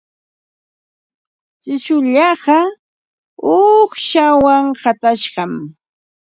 [1.61, 2.57] Tsullaaqa
[3.53, 5.53] uuqshawan qatashqam.